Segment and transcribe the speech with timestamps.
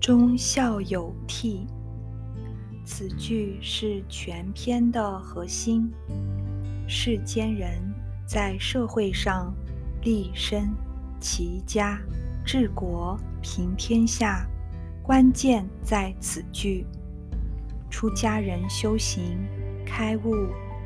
[0.00, 1.66] 忠孝有悌，
[2.84, 5.92] 此句是全篇的核心。
[6.86, 7.70] 世间人
[8.26, 9.52] 在社会上
[10.02, 10.70] 立身、
[11.20, 12.00] 齐家、
[12.42, 14.46] 治国、平天下，
[15.02, 16.86] 关键在此句。
[17.90, 19.38] 出家人修行、
[19.84, 20.32] 开悟、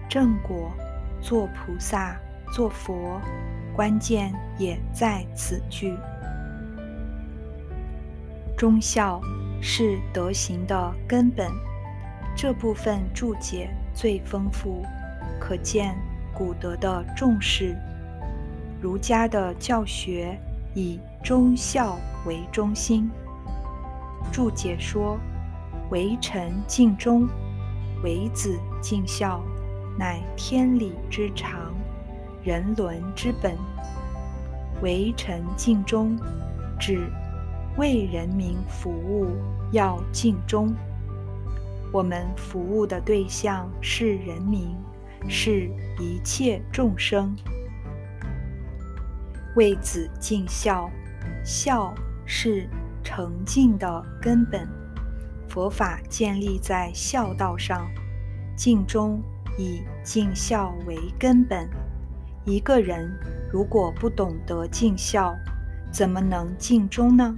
[0.09, 0.73] 正果、
[1.21, 2.17] 做菩萨、
[2.53, 3.21] 做佛，
[3.75, 5.97] 关键也在此句。
[8.57, 9.21] 忠孝
[9.61, 11.51] 是德行的根本，
[12.37, 14.83] 这部分注解最丰富，
[15.41, 15.97] 可见
[16.33, 17.77] 古德的重视。
[18.81, 20.39] 儒家的教学
[20.75, 23.11] 以忠孝为中心。
[24.31, 25.19] 注解说
[25.91, 27.29] ：“为臣尽忠，
[28.05, 29.43] 为子尽孝，
[29.99, 31.72] 乃天理之常，
[32.43, 33.57] 人伦之本。
[34.83, 36.19] 为臣尽忠，
[36.79, 37.11] 指。”
[37.79, 39.29] 为人民服务
[39.71, 40.75] 要尽忠，
[41.91, 44.77] 我们服务的对象是人民，
[45.27, 47.35] 是一切众生。
[49.57, 50.91] 为子尽孝，
[51.43, 51.95] 孝
[52.27, 52.69] 是
[53.03, 54.69] 诚敬的根本，
[55.49, 57.91] 佛法建立在孝道上，
[58.55, 59.19] 尽忠
[59.57, 61.67] 以尽孝为根本。
[62.45, 63.09] 一个人
[63.53, 65.33] 如果不懂得尽孝，
[65.93, 67.37] 怎么能尽忠呢？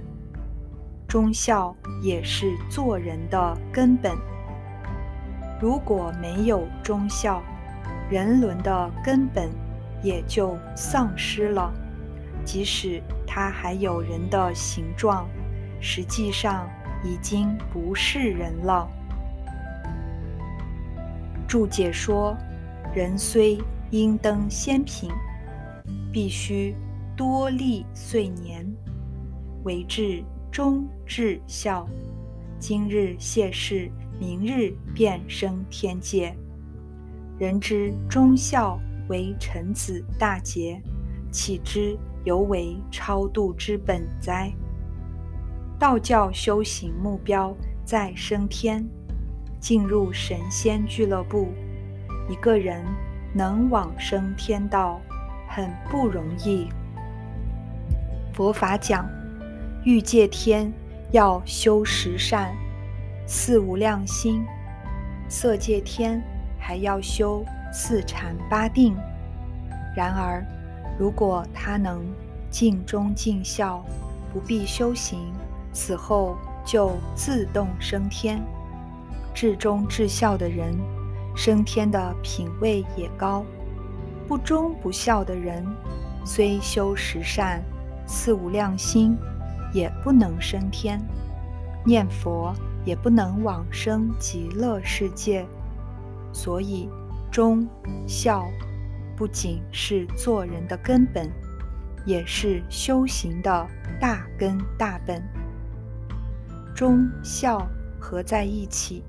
[1.07, 4.11] 忠孝也是做人的根本。
[5.61, 7.43] 如果没有忠孝，
[8.09, 9.49] 人伦的根本
[10.01, 11.71] 也就丧失了。
[12.43, 15.27] 即使他还有人的形状，
[15.79, 16.67] 实际上
[17.03, 18.87] 已经不是人了。
[21.47, 22.35] 注解说：
[22.93, 23.59] 人虽
[23.91, 25.09] 应登仙品，
[26.11, 26.75] 必须
[27.15, 28.65] 多历岁年，
[29.63, 30.23] 为至。
[30.51, 31.85] 忠至孝，
[32.59, 36.33] 今日谢世，明日便升天界。
[37.37, 38.79] 人之忠孝
[39.09, 40.81] 为臣子大节，
[41.29, 44.49] 岂知犹为超度之本哉？
[45.77, 47.53] 道教修行目标
[47.83, 48.87] 在升天，
[49.59, 51.49] 进入神仙俱乐部。
[52.29, 52.81] 一个人
[53.35, 54.99] 能往生天道，
[55.49, 56.69] 很不容易。
[58.33, 59.05] 佛法讲。
[59.83, 60.73] 欲界天
[61.11, 62.55] 要修十善、
[63.27, 64.43] 四无量心；
[65.29, 66.19] 色界天
[66.57, 68.97] 还要修四禅八定。
[69.95, 70.43] 然而，
[70.97, 72.03] 如果他能
[72.49, 73.85] 尽忠尽孝，
[74.33, 75.31] 不必修行，
[75.71, 76.35] 死后
[76.65, 78.41] 就自动升天。
[79.35, 80.75] 至忠至孝的人，
[81.35, 83.43] 升天的品位也高；
[84.27, 85.65] 不忠不孝的人，
[86.25, 87.63] 虽修十善、
[88.07, 89.17] 四无量心。
[89.73, 91.01] 也不能升天，
[91.83, 95.45] 念佛也不能往生极乐世界。
[96.31, 96.87] 所以，
[97.29, 97.67] 忠
[98.07, 98.45] 孝
[99.17, 101.29] 不仅是做人的根本，
[102.05, 103.67] 也是修行的
[103.99, 105.21] 大根大本。
[106.73, 107.67] 忠孝
[107.99, 109.03] 合在一起，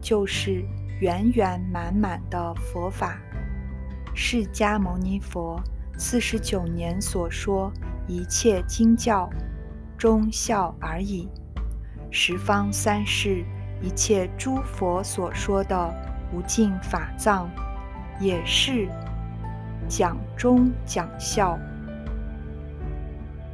[0.00, 0.62] 就是
[1.02, 3.18] 圆圆满满的佛法。
[4.14, 5.60] 释迦牟尼佛
[5.98, 7.72] 四十九年所说
[8.06, 9.28] 一切经教。
[9.98, 11.28] 忠孝而已。
[12.10, 13.44] 十方三世
[13.80, 15.92] 一切诸佛所说的
[16.32, 17.50] 无尽法藏，
[18.20, 18.88] 也是
[19.88, 21.58] 讲忠讲孝。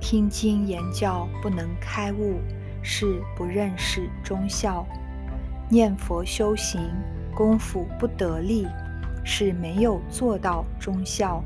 [0.01, 2.41] 听经言教不能开悟，
[2.83, 4.87] 是不认识忠孝；
[5.69, 6.81] 念佛修行
[7.39, 8.67] 功夫不得力，
[9.23, 11.41] 是没有做到忠孝。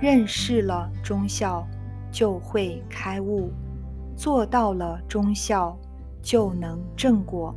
[0.00, 1.68] 认识了忠孝，
[2.10, 3.52] 就会开悟。
[4.16, 5.76] 做到了忠孝，
[6.22, 7.52] 就能正果。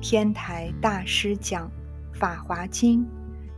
[0.00, 1.70] 天台大师讲
[2.18, 3.02] 《法华经》，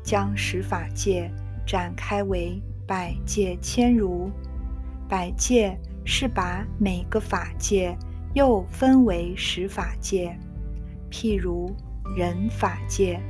[0.03, 1.31] 将十法界
[1.65, 4.29] 展开为百界千如。
[5.08, 7.96] 百界是把每个法界
[8.35, 10.37] 又分为十法界。
[11.12, 11.73] 譬如
[12.14, 13.20] 人法界，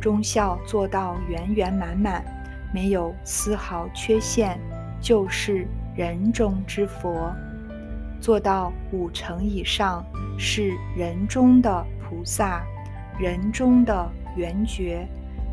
[0.00, 2.24] 忠孝做到圆圆满满，
[2.72, 4.58] 没有丝毫缺陷，
[5.00, 5.66] 就是
[5.96, 7.34] 人中之佛。
[8.20, 10.04] 做到五成以上
[10.38, 12.62] 是人中的菩萨，
[13.18, 15.06] 人中的圆觉，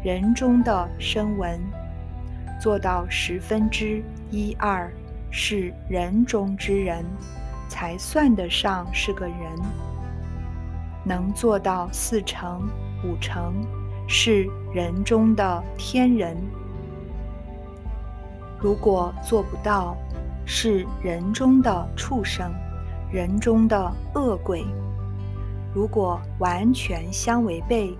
[0.03, 1.59] 人中的声闻；
[2.61, 4.89] 做到十分之一二
[5.29, 7.03] 是人中之人，
[7.67, 9.35] 才算得上是个人。
[11.03, 12.69] 能做到四成、
[13.03, 13.53] 五成
[14.07, 16.37] 是人中的天人。
[18.59, 19.97] 如果做不到，
[20.45, 22.51] 是人中的畜生，
[23.11, 24.65] 人中的恶鬼。
[25.73, 27.95] 如果完全相违背，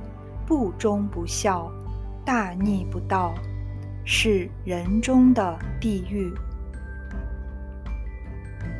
[0.45, 1.71] 不忠不孝，
[2.25, 3.33] 大逆不道，
[4.05, 6.31] 是人中的地狱。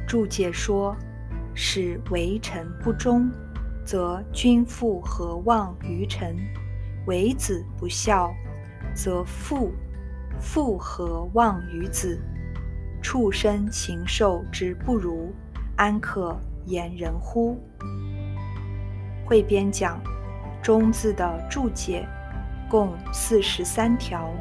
[0.05, 0.95] 注解说：
[1.53, 3.31] 使为臣不忠，
[3.91, 6.33] 则君父何望于臣；
[7.07, 8.33] 为子不孝，
[8.93, 9.73] 则父
[10.39, 12.17] 父何望于子？
[13.01, 15.33] 畜生禽兽之不如，
[15.75, 17.59] 安可言人乎？
[19.25, 20.01] 汇编讲
[20.63, 22.07] “忠”字的注解
[22.69, 24.31] 共四十三条，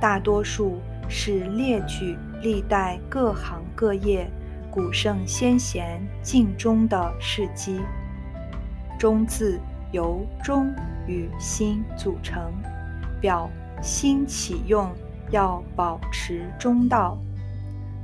[0.00, 0.78] 大多数
[1.10, 4.30] 是列举历代各行各业
[4.70, 7.82] 古圣先贤尽忠的事迹。
[8.98, 9.60] “中”字
[9.92, 10.74] 由“中”
[11.06, 12.52] 与“心”组成，
[13.20, 13.48] 表
[13.80, 14.90] 心起用
[15.30, 17.16] 要保持中道。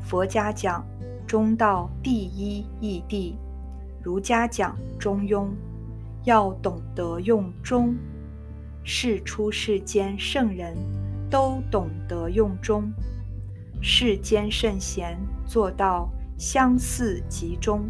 [0.01, 0.87] 佛家讲
[1.27, 3.35] 中道第一义谛，
[4.03, 5.49] 儒家讲中庸，
[6.23, 7.95] 要懂得用中。
[8.85, 10.77] 世出世间圣人
[11.31, 12.93] 都懂得用中，
[13.81, 17.89] 世间圣贤做到相似集中，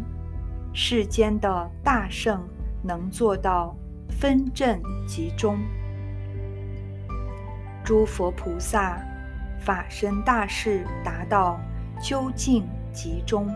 [0.73, 2.41] 世间的大圣
[2.85, 3.75] 能做到
[4.09, 5.57] 分正集中。
[7.83, 8.97] 诸佛菩萨
[9.59, 11.59] 法身大士达到。
[12.01, 13.49] 究竟集中，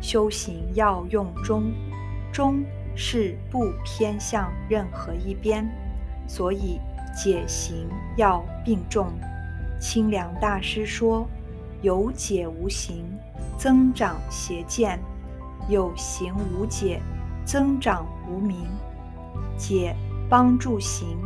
[0.00, 1.72] 修行要用中，
[2.32, 5.68] 中是不偏向任何一边，
[6.28, 6.78] 所以
[7.12, 9.08] 解行要并重。
[9.80, 11.28] 清凉大师说
[11.82, 13.04] ：“有解无行，
[13.58, 14.96] 增长邪见；
[15.68, 17.02] 有行无解，
[17.46, 18.66] 增长无明。
[19.56, 19.96] 解
[20.28, 21.16] 帮助行，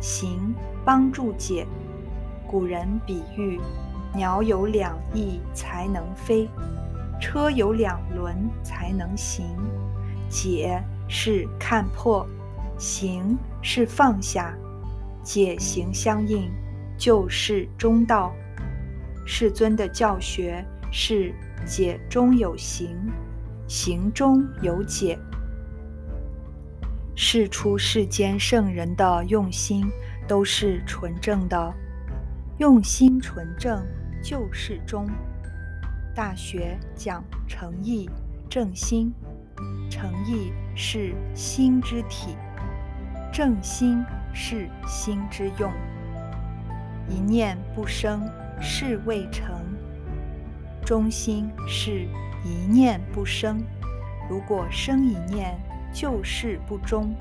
[0.00, 0.52] 行
[0.84, 1.64] 帮助解。”
[2.48, 3.60] 古人比喻。
[4.14, 6.48] 鸟有两翼才能飞，
[7.20, 9.44] 车有两轮才能行。
[10.30, 12.26] 解是看破，
[12.78, 14.56] 行是放下，
[15.22, 16.50] 解行相应
[16.96, 18.32] 就是中道。
[19.26, 21.34] 世尊的教学是
[21.66, 22.96] 解中有行，
[23.68, 25.18] 行中有解。
[27.20, 29.90] 世出世间圣人的用心
[30.28, 31.74] 都是纯正的，
[32.58, 33.84] 用心纯正。
[34.22, 35.08] 就是忠。
[36.14, 38.08] 大学讲诚意
[38.48, 39.12] 正心，
[39.90, 42.36] 诚意是心之体，
[43.32, 45.72] 正心是心之用。
[47.08, 48.28] 一念不生，
[48.60, 49.56] 是未成。
[50.84, 52.06] 中心是
[52.44, 53.60] 一念不生，
[54.30, 55.56] 如果生一念，
[56.00, 57.12] 就是不忠。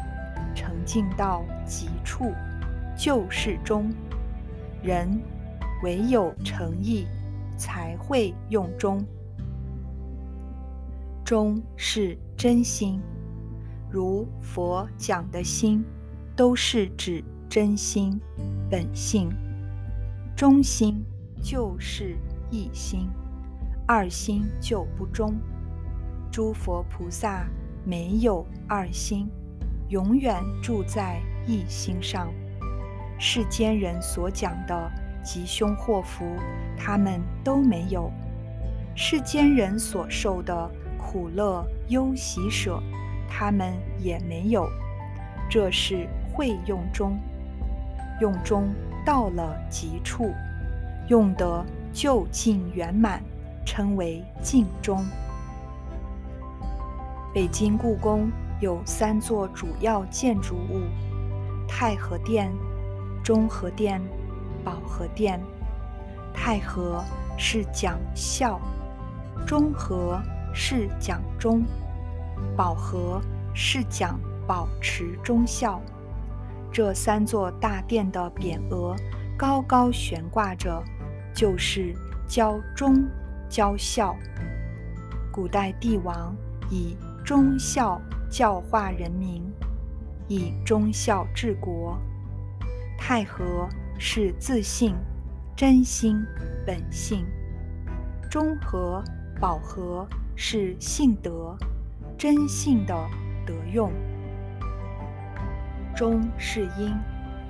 [0.53, 2.31] 诚敬到极处，
[2.95, 3.91] 就是忠。
[4.83, 5.19] 人。
[5.83, 7.05] 唯有诚意，
[7.55, 9.03] 才会用忠。
[11.23, 12.99] 忠是真心，
[13.91, 15.83] 如佛讲的心，
[16.35, 18.19] 都是指真心、
[18.71, 19.29] 本性。
[20.35, 21.03] 忠心
[21.43, 22.15] 就是
[22.49, 23.07] 一心，
[23.87, 25.35] 二心就不忠。
[26.31, 27.47] 诸佛菩萨
[27.87, 29.29] 没有二心，
[29.87, 32.27] 永远住在一心上。
[33.17, 34.91] 世间人所讲的。
[35.23, 36.25] 吉凶祸福，
[36.77, 38.09] 他们都没有；
[38.95, 42.81] 世间人所受的苦乐忧喜舍，
[43.27, 44.69] 他们也没有。
[45.49, 47.19] 这是会用中，
[48.21, 48.73] 用中
[49.05, 50.31] 到了极处，
[51.09, 53.21] 用得就近圆满，
[53.65, 55.05] 称为尽中。
[57.33, 60.81] 北京故宫有三座主要建筑物：
[61.67, 62.51] 太和殿、
[63.23, 64.01] 中和殿。
[64.65, 65.39] 保和殿，
[66.33, 67.01] 太和
[67.37, 68.59] 是讲孝，
[69.45, 70.21] 中和
[70.53, 71.63] 是讲忠，
[72.57, 73.21] 保和
[73.53, 75.81] 是讲保持忠孝。
[76.69, 78.93] 这三座大殿的匾额
[79.37, 80.83] 高高悬挂着，
[81.33, 81.95] 就是
[82.27, 83.07] 教忠
[83.47, 84.13] 教孝。
[85.31, 86.35] 古代帝王
[86.69, 89.43] 以忠孝教化人民，
[90.29, 91.99] 以忠孝治国。
[92.97, 93.67] 太和。
[93.99, 94.93] 是自信、
[95.55, 96.23] 真心、
[96.67, 97.25] 本性；
[98.29, 99.03] 中和、
[99.41, 101.57] 保和是性德、
[102.15, 102.95] 真性的
[103.43, 103.91] 德用。
[105.95, 106.93] 忠是因，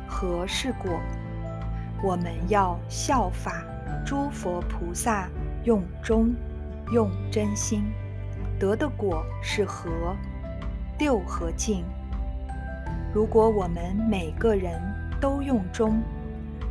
[0.07, 1.01] 和是果。
[2.01, 3.61] 我们要效法
[4.05, 5.29] 诸佛菩萨，
[5.65, 6.33] 用忠、
[6.93, 7.83] 用真心，
[8.59, 10.15] 得的果是和，
[10.97, 11.83] 六合敬。
[13.13, 14.81] 如果我们每个人
[15.21, 16.01] 都用中，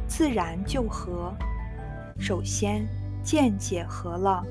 [0.07, 1.33] 自然就和。
[2.19, 2.87] 首先，
[3.23, 4.43] 见解合了，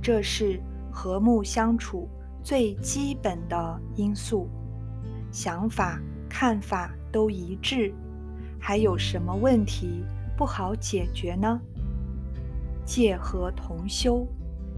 [0.00, 0.60] 这是
[0.90, 2.08] 和睦相处
[2.42, 4.48] 最基本的因素。
[5.32, 7.92] 想法、看法都一致，
[8.60, 10.04] 还有什么问题
[10.36, 11.60] 不好解决呢？
[12.84, 14.26] 戒和同修，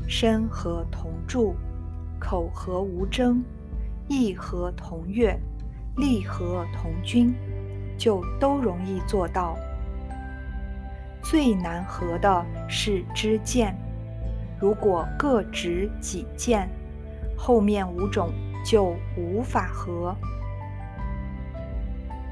[0.06, 1.54] 身和同住，
[2.18, 3.42] 口和无争，
[4.08, 5.38] 意和同悦，
[5.96, 7.34] 力和同均，
[7.98, 9.56] 就都容易做到。
[11.22, 13.76] 最难合的是知见，
[14.58, 16.68] 如果各执己见，
[17.36, 18.30] 后面五种
[18.64, 20.14] 就无法合。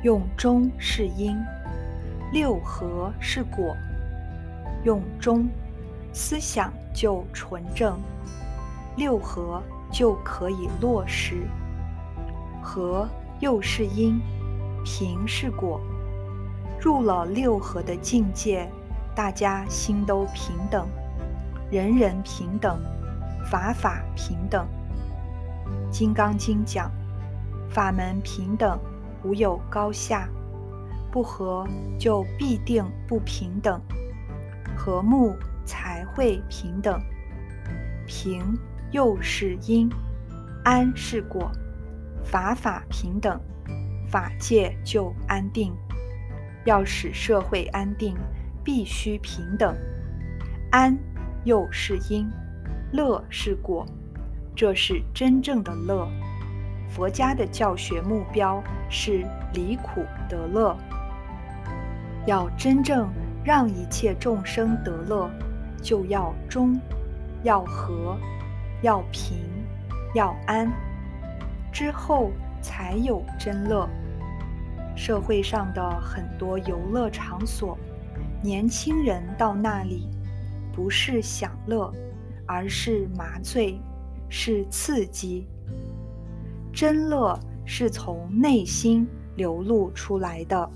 [0.03, 1.37] 用中是因，
[2.33, 3.77] 六合是果。
[4.85, 5.49] 用中，
[6.19, 8.01] 思想就纯正，
[8.97, 11.47] 六合就可以落实。
[12.63, 13.07] 合
[13.39, 14.19] 又是因，
[14.83, 15.79] 平是果。
[16.81, 18.67] 入了六合的境界，
[19.15, 20.89] 大家心都平等，
[21.71, 22.81] 人人平等，
[23.51, 24.67] 法法平等。
[25.91, 26.91] 《金刚经》讲，
[27.69, 28.79] 法门平等。
[29.23, 30.27] 无有高下，
[31.13, 31.69] 不和
[31.99, 33.79] 就必定不平等，
[34.75, 36.99] 和睦才会平等。
[38.07, 38.57] 平
[38.93, 39.91] 又是因，
[40.65, 41.51] 安是果，
[42.25, 43.39] 法法平等，
[44.09, 45.75] 法界就安定。
[46.65, 48.17] 要使社会安定，
[48.65, 49.77] 必须平等。
[50.71, 50.97] 安
[51.45, 52.31] 又是因，
[52.93, 53.87] 乐是果，
[54.55, 56.09] 这是真正的乐。
[56.89, 60.77] 佛家的教学目标是离苦得乐，
[62.27, 63.09] 要真正
[63.45, 65.31] 让一切众生得乐，
[65.83, 66.79] 就要中，
[67.43, 68.17] 要和，
[68.83, 69.39] 要平，
[70.15, 70.71] 要安，
[71.73, 72.31] 之后
[72.61, 73.89] 才有真乐。
[74.97, 77.79] 社会上的很多游乐场所，
[78.43, 80.09] 年轻人到那里
[80.73, 81.93] 不是享乐，
[82.47, 83.79] 而是麻醉，
[84.29, 85.47] 是刺激。
[86.73, 90.71] 真乐是从内心流露出来的，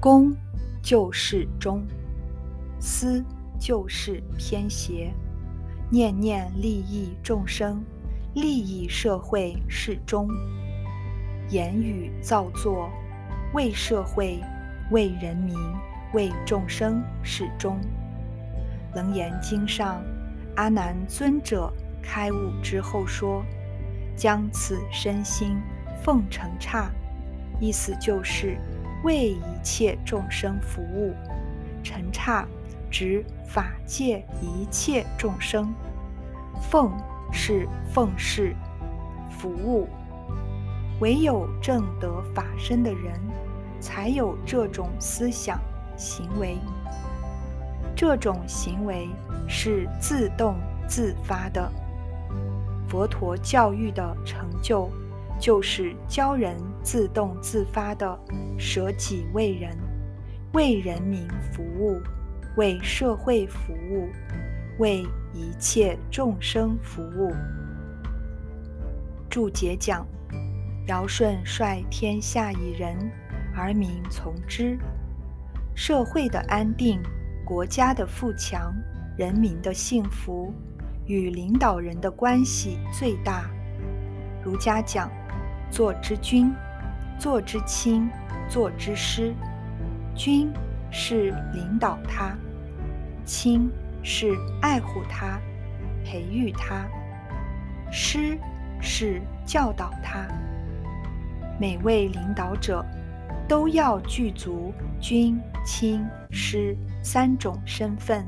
[0.00, 0.34] 公
[0.82, 1.82] 就是忠，
[2.80, 3.22] 私
[3.58, 5.12] 就是偏邪，
[5.90, 7.84] 念念利益众生、
[8.34, 10.28] 利益社会是忠，
[11.50, 12.90] 言语造作
[13.52, 14.40] 为社会、
[14.90, 15.54] 为人民、
[16.14, 17.78] 为众生是忠。
[18.94, 20.02] 楞严经上，
[20.56, 21.72] 阿难尊者。
[22.02, 23.44] 开悟之后说
[24.16, 25.60] ：“将此身心
[26.02, 26.90] 奉成刹，
[27.60, 28.58] 意思就是
[29.04, 31.14] 为一切众生服务。
[31.82, 32.48] 成刹
[32.90, 35.72] 指法界一切众生，
[36.70, 36.92] 奉
[37.32, 38.54] 是奉事，
[39.30, 39.88] 服务。
[41.00, 43.18] 唯有正得法身的人，
[43.80, 45.58] 才有这种思想
[45.96, 46.58] 行为。
[47.96, 49.08] 这种行为
[49.48, 50.56] 是自动
[50.86, 51.70] 自发的。”
[52.86, 54.88] 佛陀教育的成就，
[55.38, 58.18] 就是教人自动自发的
[58.58, 59.78] 舍己为人，
[60.52, 62.00] 为人民服务，
[62.60, 64.10] 为社会服务，
[64.80, 65.02] 为
[65.32, 67.32] 一切众生服务。
[69.30, 70.06] 注解讲：
[70.86, 73.10] 尧舜率天下以仁，
[73.56, 74.78] 而民从之。
[75.74, 77.00] 社会的安定，
[77.46, 78.74] 国家的富强，
[79.16, 80.52] 人民的幸福。
[81.06, 83.50] 与领导人的关系最大。
[84.44, 85.10] 儒家讲：
[85.70, 86.52] 做之君，
[87.18, 88.06] 做之亲，
[88.50, 89.34] 做之师。
[90.14, 90.52] 君
[90.90, 92.36] 是领导他，
[93.24, 93.70] 亲
[94.02, 95.40] 是爱护他、
[96.04, 96.88] 培育他，
[97.90, 98.38] 师
[98.80, 100.26] 是教导他。
[101.58, 102.84] 每位领导者
[103.48, 108.26] 都要具足君、亲、师三种身份。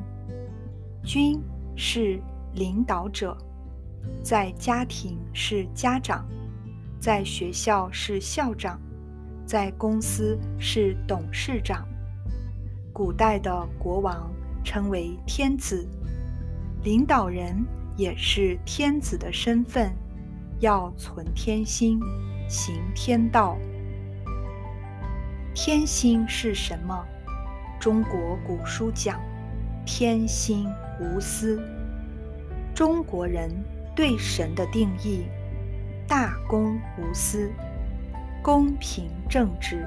[1.04, 1.40] 君
[1.76, 2.20] 是。
[2.54, 3.34] 领导者，
[4.22, 6.28] 在家庭是家长，
[7.00, 8.78] 在学校是校长，
[9.46, 11.88] 在公司是董事长。
[12.92, 14.30] 古代的国王
[14.64, 15.86] 称为天子，
[16.82, 17.64] 领导人
[17.96, 19.92] 也是天子的身份，
[20.60, 22.00] 要存天心，
[22.48, 23.56] 行天道。
[25.54, 27.04] 天心是什么？
[27.78, 29.20] 中国古书讲：
[29.84, 30.66] 天心
[31.00, 31.60] 无私。
[32.74, 33.50] 中国人
[33.94, 35.24] 对神的定义：
[36.08, 37.52] 大公无私，
[38.42, 39.86] 公平正直。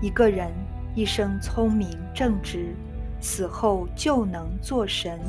[0.00, 0.52] 一个人
[0.94, 2.74] 一生聪明正直，
[3.20, 5.20] 死后就能做神。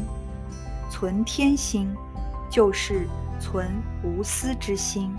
[0.89, 1.87] 存天心，
[2.49, 3.07] 就是
[3.39, 3.67] 存
[4.03, 5.13] 无私之心，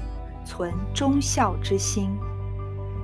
[0.45, 2.11] 存忠孝之心。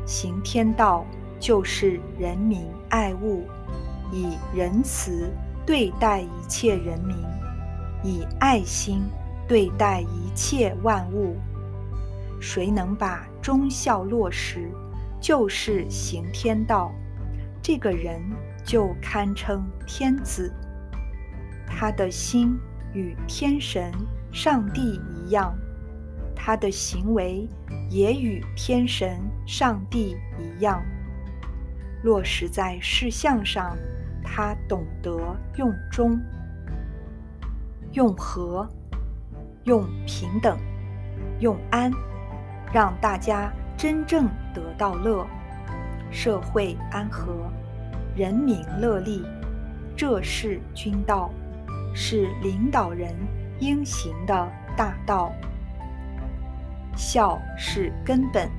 [0.07, 1.05] 行天道，
[1.39, 3.47] 就是人民爱物。
[4.11, 5.31] 以仁慈
[5.67, 7.17] 对待一切人民，
[8.03, 9.03] 以爱心
[9.47, 11.37] 对待一切万物。
[12.41, 14.71] 谁能把忠孝落实，
[15.21, 16.91] 就是行天道。
[17.61, 18.23] 这个人
[18.69, 20.53] 就堪称天子。
[21.67, 22.55] 他的心
[22.93, 23.91] 与天神、
[24.31, 25.57] 上帝一样，
[26.37, 27.49] 他的行为
[27.89, 30.83] 也与天神、上帝一样。
[32.03, 33.75] 落实在事项上，
[34.23, 35.19] 他懂得
[35.57, 36.21] 用忠、
[37.93, 38.69] 用和、
[39.65, 40.59] 用平等、
[41.41, 41.91] 用安。
[42.71, 45.27] 让大家真正得到乐，
[46.11, 47.51] 社会安和，
[48.19, 49.23] 人民乐利，
[49.97, 51.31] 这是君道，
[51.95, 53.15] 是领导人
[53.61, 55.33] 应行的大道。
[56.97, 58.51] 孝是根本，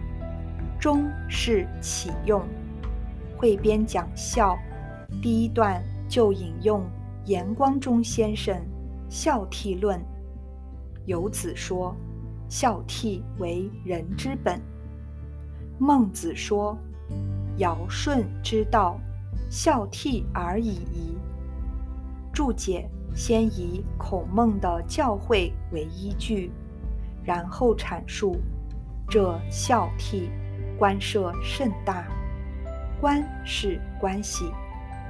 [0.80, 2.42] 忠是启用。
[3.36, 4.58] 汇编讲孝，
[5.22, 6.82] 第一段就引用
[7.25, 8.56] 严光中先生
[9.10, 10.00] 《孝悌论》，
[11.06, 11.94] 游子说。
[12.48, 14.60] 孝悌为人之本。
[15.78, 16.75] 孟子说
[17.60, 19.00] ：“尧舜之道，
[19.50, 21.18] 孝悌而已矣。”
[22.32, 26.51] 注解先以孔孟的教诲为依据，
[27.24, 28.38] 然后阐述
[29.10, 30.29] 这孝悌
[30.77, 32.06] 关涉甚大。
[33.01, 34.51] 关是关系，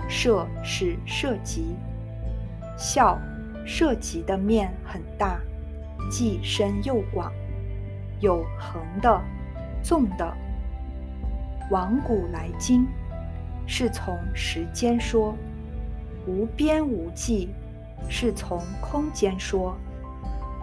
[0.08, 1.76] 涉是涉及，
[2.78, 3.20] 孝
[3.66, 5.40] 涉及的面很大。
[6.10, 7.32] 既深又广，
[8.22, 9.22] 有横的、
[9.84, 10.38] 纵的。
[11.70, 12.88] 往古来今，
[13.72, 15.36] 是从时间说；
[16.26, 17.50] 无边无际，
[18.10, 19.78] 是从空间说。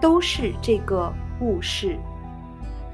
[0.01, 1.11] 都是这个
[1.41, 1.97] 物事，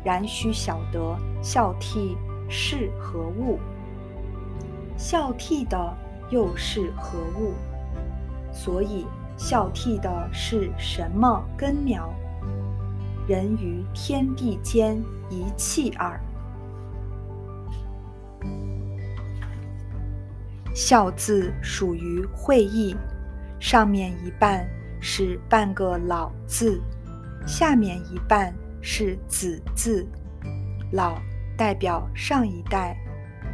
[0.05, 2.15] 然须晓得孝悌
[2.47, 3.59] 是何物，
[4.99, 5.97] 孝悌的
[6.29, 7.55] 又是何物？
[8.53, 9.07] 所以
[9.39, 12.13] 孝悌的是什么根苗？
[13.27, 16.21] 人于天地间一气耳。
[20.75, 22.97] 孝字属于会意，
[23.61, 24.67] 上面一半
[25.01, 26.81] 是半个老字，
[27.47, 30.07] 下面一半是子字。
[30.93, 31.19] 老
[31.57, 32.97] 代表上一代，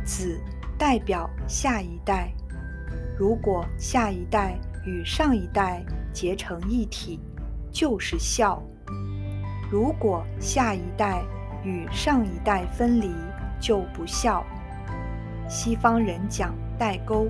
[0.05, 0.41] 子
[0.79, 2.33] 代表下一代。
[3.19, 7.21] 如果下一代与上一代结成一体，
[7.73, 8.63] 就是孝。
[9.71, 11.23] 如果下一代
[11.65, 13.13] 与上一代分离，
[13.61, 14.45] 就不孝。
[15.49, 17.29] 西方人讲代沟，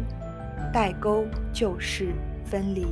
[0.73, 2.13] 代沟就是
[2.45, 2.87] 分离。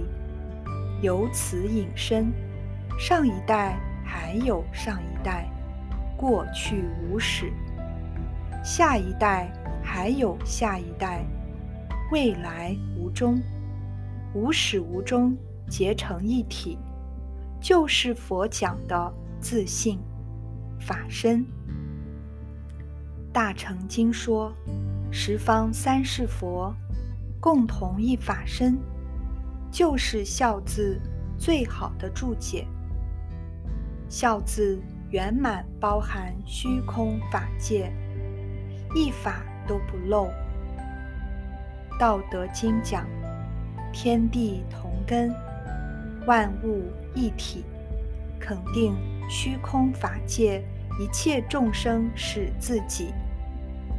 [1.02, 2.32] 由此引申，
[2.98, 5.48] 上一代还有上一代，
[6.16, 7.46] 过去无始；
[8.64, 11.24] 下一代还有下一代，
[12.10, 13.38] 未来无终。
[14.34, 15.36] 无始无终
[15.68, 16.78] 结成一体，
[17.60, 19.12] 就是佛讲的。
[19.38, 20.00] 自信，
[20.80, 21.44] 法身。
[23.32, 24.52] 大乘经说，
[25.18, 26.76] 十方三世佛
[27.40, 28.78] 共同一法身，
[29.72, 31.00] 就是孝字
[31.38, 32.66] 最好的注解。
[34.10, 37.90] 孝字圆满包含虚空法界，
[38.94, 40.28] 一法都不漏。
[41.98, 43.06] 道德经讲，
[43.94, 45.34] 天地同根，
[46.26, 47.64] 万物一体。
[48.38, 48.94] 肯定
[49.30, 50.62] 虚空法界
[51.00, 53.14] 一切众生是自己，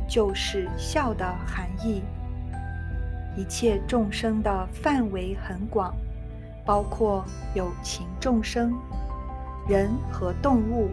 [0.07, 2.01] 就是孝的含义。
[3.35, 5.95] 一切众生的范围很广，
[6.65, 8.73] 包括有情众生、
[9.67, 10.89] 人和动物、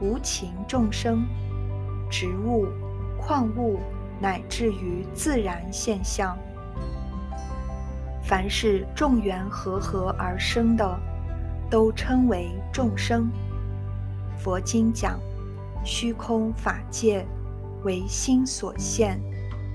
[0.00, 1.26] 无情众生、
[2.10, 2.66] 植物、
[3.18, 3.78] 矿物，
[4.20, 6.36] 乃至于自然现象。
[8.22, 10.98] 凡是众缘和合而生的。
[11.68, 13.28] 都称为众生。
[14.38, 15.18] 佛经讲，
[15.84, 17.26] 虚空法界
[17.86, 19.22] 为心所现，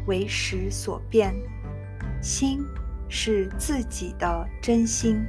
[0.05, 1.33] 为识所变。
[2.21, 2.59] 心
[3.07, 5.25] 是自己的真心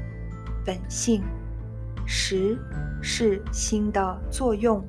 [0.66, 1.22] 本性，
[2.04, 2.58] 识
[3.00, 4.84] 是心的作用。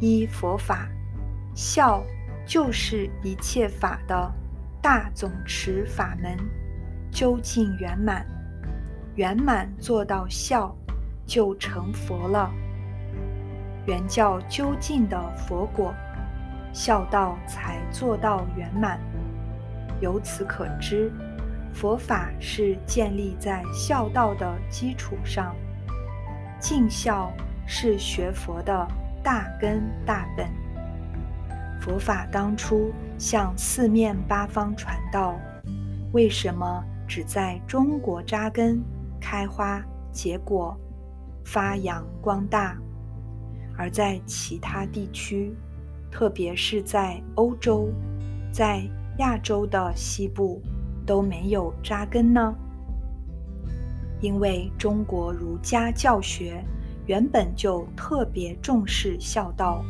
[0.00, 0.88] 依佛法，
[1.54, 2.02] 孝
[2.44, 4.32] 就是一切法的
[4.82, 6.36] 大总持法门，
[7.08, 8.26] 究竟圆满。
[9.14, 10.76] 圆满做到孝，
[11.24, 12.50] 就成佛了。
[13.86, 15.94] 原教究竟的佛果，
[16.74, 19.00] 孝道才做到圆满。
[20.00, 21.10] 由此可知，
[21.72, 25.54] 佛法是建立在孝道的基础上。
[26.58, 27.32] 尽孝
[27.66, 28.86] 是学佛的
[29.22, 30.48] 大根大本。
[31.80, 35.38] 佛法当初向四面八方传道，
[36.12, 38.82] 为什么只在中国扎根、
[39.20, 40.76] 开花、结果、
[41.44, 42.76] 发扬光大，
[43.76, 45.54] 而在其他地区，
[46.14, 47.92] 特别是在欧洲、
[48.52, 50.62] 在亚洲的西部
[51.04, 52.54] 都没有扎根呢？
[54.20, 56.64] 因为中国儒家教学
[57.06, 59.84] 原本就特别重视孝道，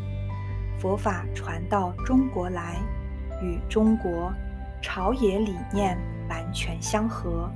[0.79, 2.77] 佛法传到中国来，
[3.43, 4.33] 与中国
[4.81, 5.99] 朝野理念。
[6.27, 7.51] 完全相合，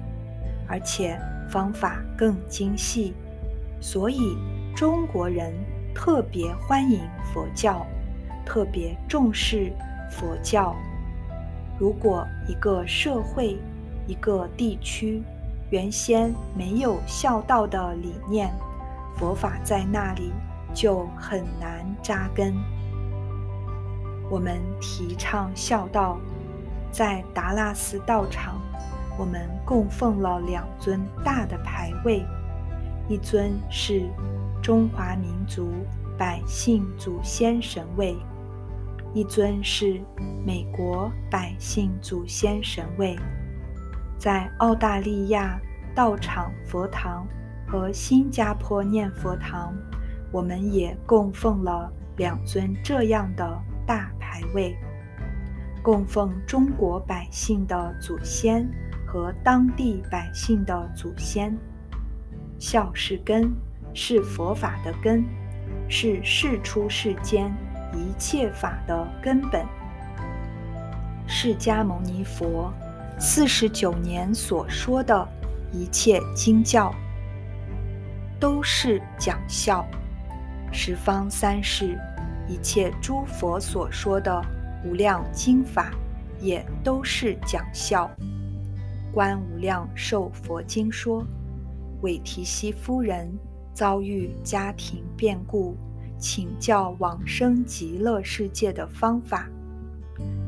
[0.68, 3.14] 而且方法更精细，
[3.80, 4.36] 所以
[4.76, 5.54] 中国人
[5.94, 7.00] 特别欢迎
[7.32, 7.86] 佛教，
[8.48, 9.70] 特别重视
[10.10, 10.74] 佛教。
[11.78, 13.58] 如果一个社会、
[14.06, 15.22] 一个地区
[15.68, 18.50] 原先没有孝道的理念，
[19.18, 20.32] 佛法在那里
[20.72, 22.54] 就很难扎根。
[24.30, 26.18] 我们提倡孝道。
[26.90, 28.58] 在达拉斯道场，
[29.18, 32.24] 我们供奉了两尊大的牌位，
[33.10, 34.08] 一尊是
[34.62, 35.70] 中华民族
[36.16, 38.16] 百姓祖先神位，
[39.14, 40.00] 一尊是
[40.44, 43.16] 美国百姓祖先神位。
[44.18, 45.60] 在澳大利亚
[45.94, 47.26] 道场佛堂
[47.66, 49.74] 和新加坡念佛堂，
[50.30, 54.76] 我们也供奉了两尊这样的大牌位。
[55.82, 58.68] 供奉中国百姓的祖先
[59.06, 61.56] 和当地百姓的祖先，
[62.58, 63.54] 孝是根，
[63.94, 65.24] 是佛法的根，
[65.88, 67.50] 是世出世间
[67.94, 69.64] 一切法的根本。
[71.26, 72.72] 释迦牟尼佛
[73.18, 75.28] 四十九年所说的
[75.72, 76.94] 一切经教，
[78.40, 79.84] 都是讲孝；
[80.72, 81.98] 十方三世
[82.48, 84.42] 一切诸佛所说的。
[84.84, 85.90] 无量经法
[86.40, 88.08] 也都是讲孝。
[89.12, 91.26] 观无量寿佛经说，
[92.00, 93.28] 韦提希夫人
[93.74, 95.76] 遭遇家庭变故，
[96.18, 99.48] 请教往生极乐世界的方法。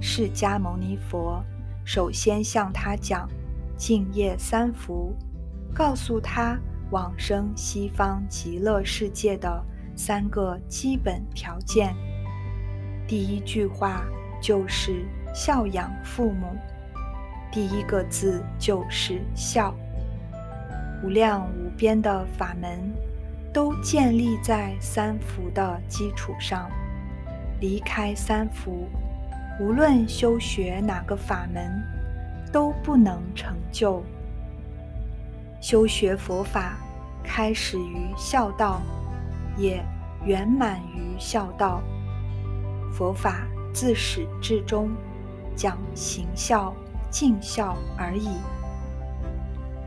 [0.00, 1.42] 释迦牟尼佛
[1.84, 3.28] 首先向他讲
[3.76, 5.14] 净业三福，
[5.74, 6.58] 告诉他
[6.90, 9.64] 往生西方极乐世界的
[9.96, 11.94] 三个基本条件。
[13.06, 14.04] 第一句话。
[14.42, 15.04] 就是
[15.34, 16.56] 孝养父母，
[17.52, 19.76] 第一个字就是孝。
[21.04, 22.90] 无量无边的法门，
[23.52, 26.70] 都建立在三福的基础上。
[27.60, 28.88] 离开三福，
[29.60, 31.70] 无论修学哪个法门，
[32.52, 34.02] 都不能成就。
[35.60, 36.78] 修学佛法，
[37.22, 38.80] 开始于孝道，
[39.56, 39.84] 也
[40.24, 41.82] 圆满于孝道。
[42.92, 43.46] 佛法。
[43.72, 44.90] 自始至终，
[45.54, 46.74] 讲行孝、
[47.08, 48.30] 尽孝而已。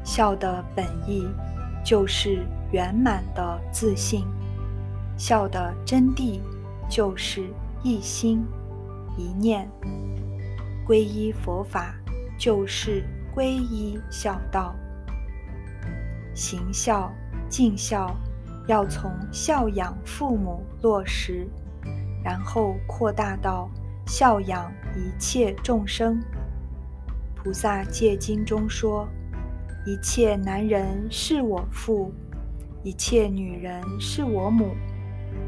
[0.05, 1.27] 孝的本意
[1.83, 4.25] 就是圆满的自信，
[5.15, 6.41] 孝的真谛
[6.89, 7.47] 就是
[7.83, 8.43] 一心
[9.15, 9.69] 一念。
[10.87, 11.93] 皈依佛法
[12.35, 13.03] 就是
[13.35, 14.75] 皈依孝道。
[16.33, 17.13] 行孝、
[17.47, 18.15] 尽孝
[18.67, 21.47] 要从孝养父母落实。
[22.23, 23.69] 然后扩大到
[24.07, 26.19] 孝养一切众生。
[27.35, 29.07] 菩萨戒经中说
[29.85, 32.11] ：“一切男人是我父，
[32.83, 34.75] 一切女人是我母。”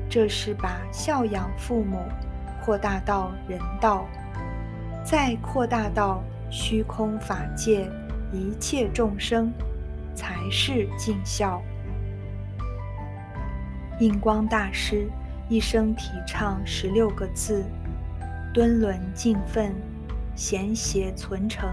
[0.09, 1.99] 这是把孝养父母
[2.63, 4.05] 扩大到人道，
[5.03, 7.89] 再扩大到虚空法界
[8.31, 9.51] 一切众生，
[10.13, 11.61] 才是尽孝。
[13.99, 15.07] 印光大师。
[15.47, 17.63] 一生提倡十六个字：
[18.51, 19.75] 敦伦敬奋，
[20.33, 21.69] 贤邪存诚，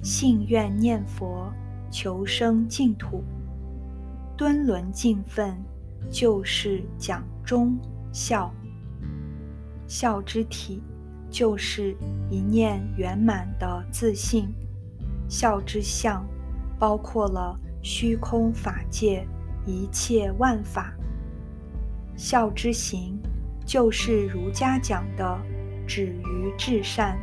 [0.00, 1.52] 信愿念佛，
[1.90, 3.24] 求生净土。
[4.40, 5.54] 敦伦敬奋
[6.10, 7.78] 就是讲忠
[8.10, 8.50] 孝，
[9.86, 10.82] 孝之体
[11.28, 11.94] 就是
[12.30, 14.48] 一念圆满的自信，
[15.28, 16.26] 孝之相
[16.78, 19.28] 包括了虚空法界
[19.66, 20.94] 一切万法。
[22.16, 23.20] 孝之行，
[23.66, 25.38] 就是儒家讲的
[25.86, 27.18] 止于至善，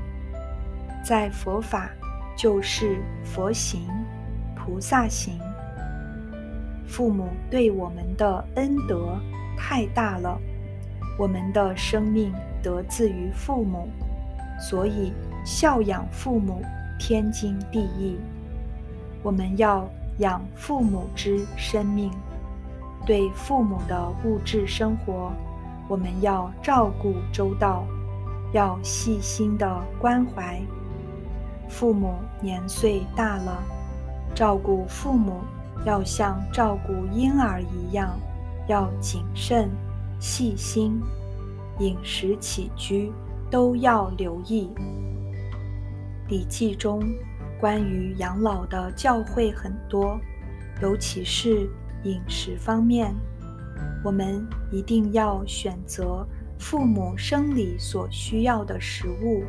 [1.04, 1.90] 在佛法
[2.38, 3.82] 就是佛行、
[4.56, 5.40] 菩萨行。
[6.88, 9.20] 父母对我们的恩德
[9.58, 10.40] 太大了，
[11.20, 13.88] 我们的生命得自于父母，
[14.60, 15.12] 所以
[15.46, 16.62] 孝养父母
[16.98, 18.18] 天经地义。
[19.22, 19.88] 我们要
[20.20, 22.10] 养父母之生命。
[23.06, 25.32] 对父母的物质生活，
[25.88, 27.86] 我们要照顾周到，
[28.52, 30.60] 要细心的关怀。
[31.70, 33.64] 父母年岁大了，
[34.36, 35.40] 照顾父母
[35.86, 38.20] 要像照顾婴儿一样，
[38.68, 39.70] 要谨慎、
[40.20, 41.02] 细心，
[41.80, 43.12] 饮食起居
[43.50, 44.70] 都要留意。
[46.30, 47.02] 《礼记》中
[47.60, 50.20] 关于养老的教诲很多，
[50.82, 51.70] 尤其是
[52.04, 53.16] 饮食方面，
[54.04, 56.28] 我们一定要选择
[56.60, 59.44] 父母生理所需要的食物。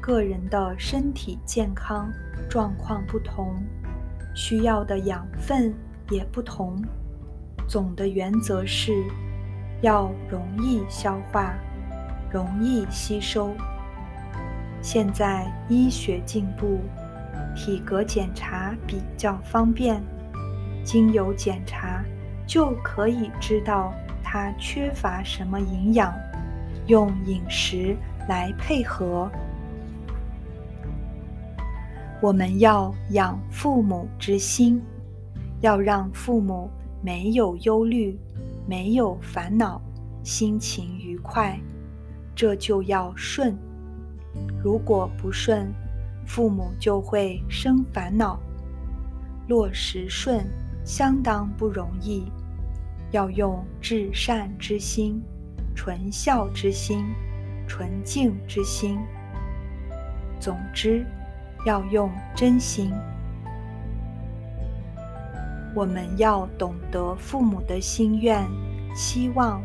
[0.00, 2.10] 个人的身体健康
[2.48, 3.62] 状况不同，
[4.34, 5.72] 需要的养分
[6.10, 6.82] 也不同。
[7.66, 8.92] 总的原则是，
[9.80, 11.54] 要容易消化，
[12.30, 13.54] 容易吸收。
[14.82, 16.80] 现在医学进步，
[17.56, 20.02] 体格检查比较方便，
[20.84, 22.04] 经由检查
[22.46, 26.12] 就可以知道它缺乏什么营养，
[26.86, 27.96] 用饮食
[28.28, 29.30] 来配合。
[32.24, 34.80] 我们要养父母之心，
[35.60, 36.70] 要让父母
[37.02, 38.18] 没有忧虑、
[38.66, 39.78] 没有烦恼，
[40.22, 41.60] 心情愉快。
[42.34, 43.54] 这就要顺，
[44.62, 45.70] 如果不顺，
[46.24, 48.40] 父母就会生烦恼。
[49.46, 50.46] 落实顺
[50.82, 52.24] 相当不容易，
[53.10, 55.20] 要用至善之心、
[55.74, 57.04] 纯孝之心、
[57.68, 58.98] 纯净之心。
[60.40, 61.04] 总之。
[61.64, 62.92] 要用真心，
[65.74, 68.46] 我们要懂得父母的心愿、
[68.94, 69.62] 期望，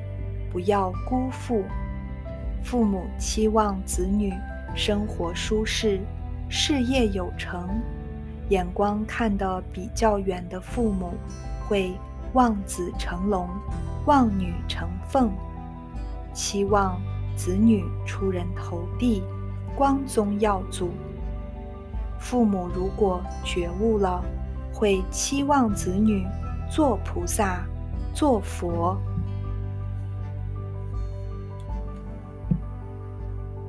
[0.49, 1.63] 不要辜负。
[2.63, 4.33] 父母期望子女
[4.75, 5.99] 生活舒适、
[6.47, 7.67] 事业有成，
[8.47, 11.13] 眼光看得比较远的父母，
[11.67, 11.91] 会
[12.31, 13.45] 望子成龙、
[14.05, 15.29] 望女成凤，
[16.31, 16.97] 期望
[17.35, 19.21] 子女出人头地、
[19.75, 20.91] 光宗耀祖。
[22.19, 24.23] 父母如果觉悟了，
[24.73, 26.27] 会期望子女
[26.69, 27.65] 做菩萨、
[28.13, 28.95] 做佛。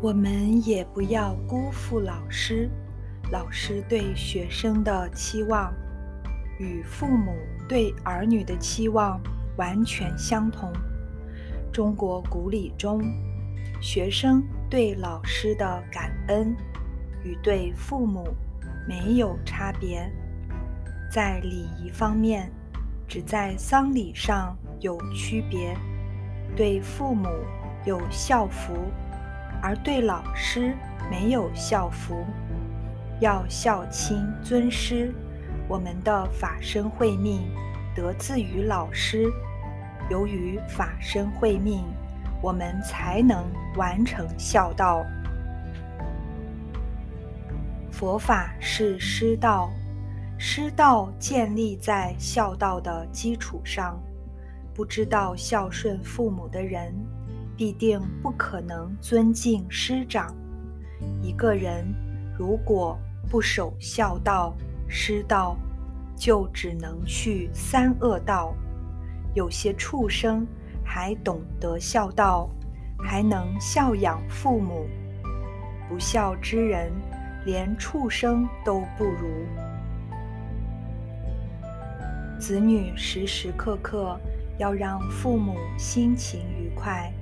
[0.03, 2.69] 我们也不要辜负老师，
[3.31, 5.73] 老师对学生的期望
[6.59, 7.35] 与父母
[7.69, 9.21] 对儿女的期望
[9.57, 10.73] 完全相同。
[11.71, 13.01] 中国古礼中，
[13.81, 16.57] 学生对老师的感恩。
[17.25, 18.29] 与对父母
[18.89, 20.11] 没有差别，
[21.11, 22.51] 在礼仪方面，
[23.07, 25.77] 只在丧礼上有区别。
[26.57, 27.29] 对父母
[27.85, 28.75] 有孝服，
[29.63, 30.75] 而对老师
[31.11, 32.25] 没有孝服。
[33.21, 35.15] 要孝亲尊师。
[35.69, 37.43] 我们的法身慧命
[37.95, 39.31] 得自于老师，
[40.11, 41.85] 由于法身慧命，
[42.43, 43.45] 我们才能
[43.77, 45.07] 完成孝道。
[48.01, 49.71] 佛法是师道，
[50.39, 54.01] 师道建立在孝道的基础上。
[54.73, 56.95] 不知道孝顺父母的人，
[57.59, 60.35] 必定不可能尊敬师长。
[61.21, 61.85] 一个人
[62.39, 64.57] 如果不守孝道、
[64.89, 65.55] 师道，
[66.17, 68.55] 就只能去三恶道。
[69.35, 70.47] 有些畜生
[70.83, 72.49] 还懂得孝道，
[72.99, 74.89] 还能孝养父母，
[75.87, 76.91] 不孝之人。
[77.51, 79.29] 连畜生都不如。
[82.39, 84.17] 子女时时刻刻
[84.57, 87.13] 要让父母心情愉快。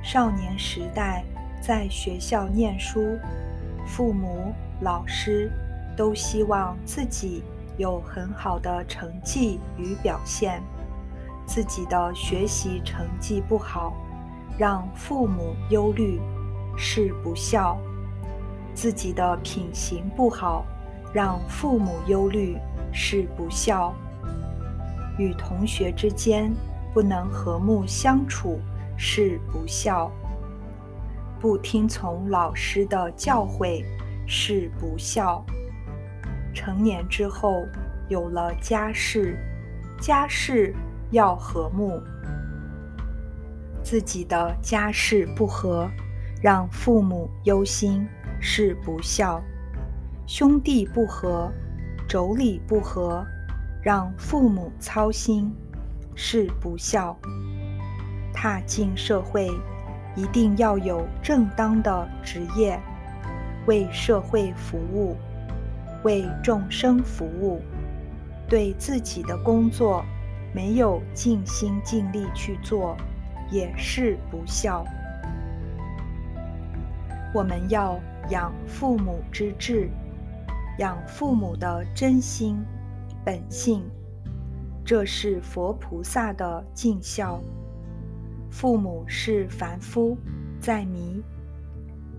[0.00, 1.24] 少年时代
[1.60, 3.18] 在学校念书，
[3.84, 5.50] 父母、老师
[5.96, 7.42] 都希望自己
[7.76, 10.62] 有很好的成绩与表现。
[11.46, 13.92] 自己的学习成绩不好，
[14.56, 16.20] 让父母忧虑，
[16.76, 17.76] 是不孝。
[18.74, 20.66] 自己的品行不好，
[21.12, 22.58] 让父母忧虑
[22.92, 23.94] 是不孝；
[25.16, 26.52] 与同学之间
[26.92, 28.58] 不能和睦相处
[28.96, 30.10] 是不孝；
[31.40, 33.84] 不听从老师的教诲
[34.26, 35.44] 是不孝。
[36.52, 37.64] 成年之后
[38.08, 39.38] 有了家室，
[40.00, 40.74] 家事
[41.10, 42.02] 要和睦。
[43.82, 45.88] 自己的家事不和，
[46.40, 48.08] 让父母忧心。
[48.46, 49.42] 是不孝，
[50.26, 51.50] 兄弟不和，
[52.06, 53.24] 妯娌不和，
[53.82, 55.50] 让父母操心
[56.14, 57.18] 是不孝。
[58.34, 59.50] 踏进社会，
[60.14, 62.78] 一定要有正当的职业，
[63.64, 65.16] 为社会服务，
[66.02, 67.62] 为众生服务。
[68.46, 70.04] 对自己的工作
[70.54, 72.94] 没有尽心尽力去做，
[73.50, 74.84] 也是不孝。
[77.32, 77.98] 我们要。
[78.30, 79.88] 养父母之志，
[80.78, 82.56] 养父母的真心
[83.24, 83.84] 本性，
[84.84, 87.40] 这是佛菩萨的尽孝。
[88.50, 90.16] 父母是凡夫，
[90.60, 91.22] 在迷，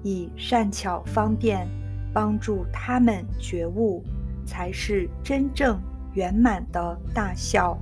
[0.04, 1.68] 以善巧方便
[2.14, 4.04] 帮助他们觉悟，
[4.46, 5.80] 才是真正
[6.14, 7.78] 圆满的大孝。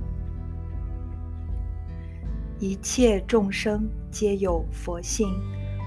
[2.58, 5.28] 一切众生皆有佛性，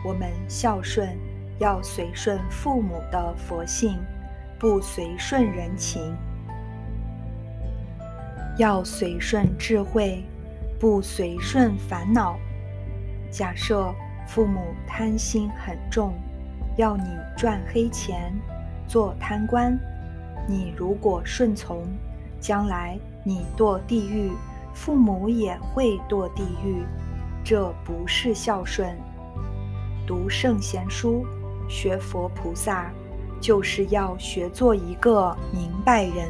[0.06, 1.18] 我们孝顺
[1.60, 3.98] 要随顺父母的佛性。
[4.60, 6.18] 不随顺人情，
[8.58, 10.24] 要随顺智慧；
[10.80, 12.40] 不随顺烦恼。
[13.30, 13.94] 假设
[14.26, 16.12] 父母贪心很重，
[16.76, 17.04] 要你
[17.38, 18.34] 赚黑钱、
[18.88, 19.78] 做贪官，
[20.48, 21.86] 你如果顺从，
[22.40, 24.32] 将来你堕地狱，
[24.74, 26.82] 父母也会堕地狱，
[27.44, 28.98] 这不是孝顺。
[30.08, 31.24] 读圣贤书，
[31.68, 32.92] 学佛菩萨。
[33.40, 36.28] 就是要学做一个明白人。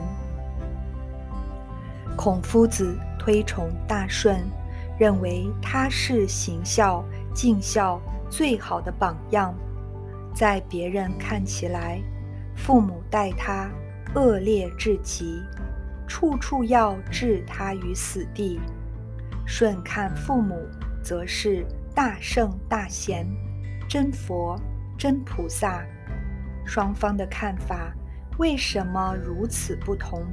[2.18, 4.44] 孔夫子推崇大顺，
[5.00, 7.02] 认为他是行孝
[7.34, 7.98] 尽孝
[8.30, 9.56] 最好的榜样。
[10.36, 12.02] 在别人看起来，
[12.58, 13.70] 父母待他
[14.14, 15.42] 恶劣至极，
[16.08, 18.60] 处处要置他于死地；
[19.46, 20.68] 顺看父母，
[21.02, 23.26] 则是大圣大贤，
[23.88, 24.60] 真佛
[24.98, 25.84] 真菩萨。
[26.66, 27.94] 双方的看法
[28.38, 30.26] 为什么如此不同？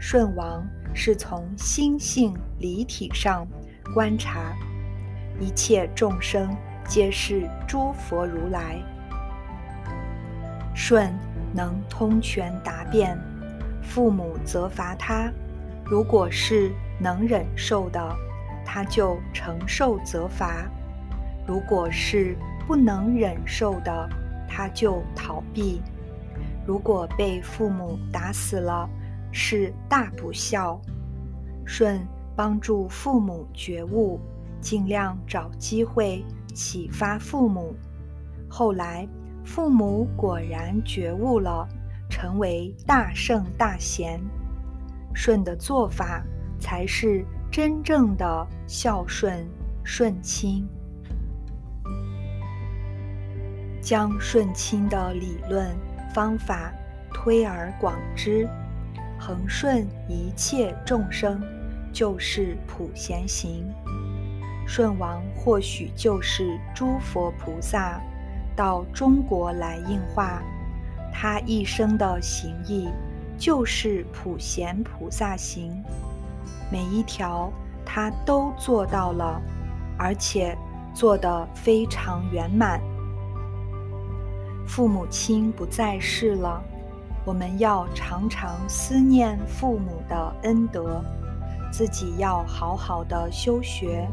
[0.00, 3.46] 舜王是从心性离体上
[3.94, 4.52] 观察
[5.38, 6.54] 一切众生，
[6.86, 8.82] 皆是诸佛如来。
[10.74, 11.16] 舜
[11.54, 13.18] 能通权达变，
[13.82, 15.30] 父母责罚他，
[15.84, 18.16] 如果是能忍受的，
[18.64, 20.68] 他就承受责罚；
[21.46, 24.08] 如果是不能忍受的，
[24.48, 25.80] 他就逃避。
[26.66, 28.88] 如果被父母打死了，
[29.30, 30.80] 是大不孝。
[31.64, 32.04] 舜
[32.34, 34.18] 帮助父母觉悟，
[34.60, 37.74] 尽量找机会启发父母。
[38.48, 39.08] 后来，
[39.44, 41.68] 父母果然觉悟了，
[42.10, 44.20] 成为大圣大贤。
[45.14, 46.24] 舜的做法
[46.58, 49.46] 才是真正的孝顺
[49.84, 50.66] 顺亲。
[53.86, 55.64] 将顺亲的理论
[56.12, 56.72] 方法
[57.14, 58.44] 推而广之，
[59.16, 61.40] 恒顺一切众生，
[61.92, 63.64] 就是普贤行。
[64.66, 68.00] 顺王或许就是诸佛菩萨
[68.56, 70.42] 到中国来应化，
[71.12, 72.88] 他一生的行义
[73.38, 75.80] 就是普贤菩萨行，
[76.72, 77.52] 每一条
[77.84, 79.40] 他都做到了，
[79.96, 80.58] 而且
[80.92, 82.80] 做得非常圆满。
[84.66, 86.62] 父母亲不在世了，
[87.24, 91.02] 我们要常常思念父母的恩德，
[91.72, 94.06] 自己要好好的修学，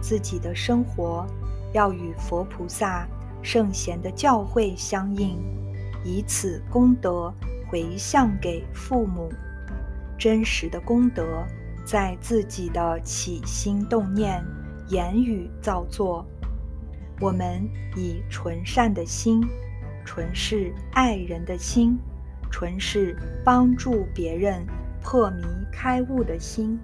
[0.00, 1.26] 自己的生活
[1.72, 3.06] 要与佛菩萨、
[3.42, 5.36] 圣贤的教诲相应，
[6.04, 7.32] 以此功德
[7.68, 9.28] 回向给父母。
[10.16, 11.44] 真实的功德
[11.84, 14.42] 在自己的起心动念、
[14.88, 16.24] 言语造作。
[17.20, 19.40] 我们以纯善的心。
[20.08, 21.98] 纯是爱人的心，
[22.50, 24.66] 纯是帮助别人
[25.02, 26.80] 破迷开悟的心，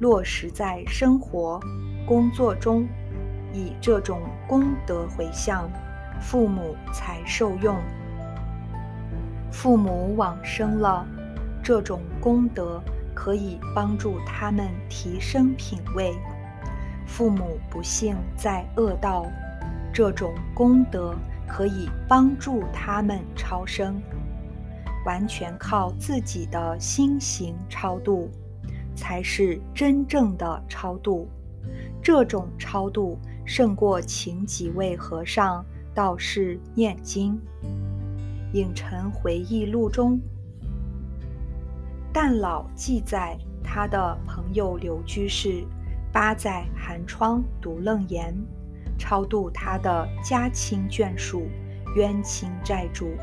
[0.00, 1.58] 落实在生活、
[2.06, 2.86] 工作中，
[3.54, 5.66] 以这种功德回向，
[6.20, 7.74] 父母才受用。
[9.50, 11.06] 父母往生了，
[11.62, 12.82] 这种功德
[13.14, 16.12] 可以帮助他们提升品位；
[17.06, 19.24] 父母不幸在恶道，
[19.90, 21.16] 这种功德。
[21.52, 24.00] 可以帮助他们超生，
[25.04, 28.30] 完全靠自己的心行超度，
[28.96, 31.28] 才是真正的超度。
[32.02, 35.62] 这种超度胜过请几位和尚、
[35.94, 37.38] 道士念经。
[38.56, 40.18] 《影尘回忆录》中，
[42.14, 45.62] 旦老记载他的朋友刘居士
[46.10, 48.34] 八载寒窗读楞严。
[49.02, 51.48] 超度他的家亲眷属、
[51.96, 53.16] 冤亲债主，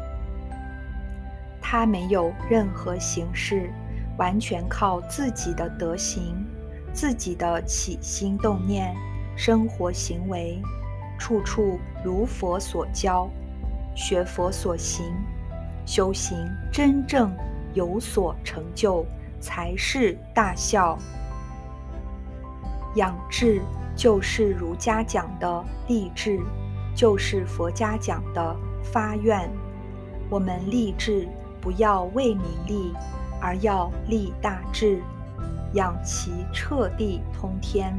[1.62, 3.72] 他没有任何形式，
[4.18, 6.46] 完全靠自己的德行、
[6.92, 8.94] 自己的起心动念、
[9.38, 10.62] 生活行为，
[11.18, 13.30] 处处如佛所教，
[13.96, 15.06] 学佛所行，
[15.86, 16.38] 修行
[16.74, 17.34] 真正
[17.74, 19.06] 有所成就，
[19.40, 21.00] 才是大孝。
[22.96, 23.62] 养志。
[24.00, 26.40] 就是儒家讲的立志，
[26.96, 29.52] 就是佛家讲的发愿。
[30.30, 31.28] 我们立志
[31.60, 32.94] 不要为名利，
[33.42, 35.02] 而要立大志，
[35.74, 37.94] 养其彻地通天，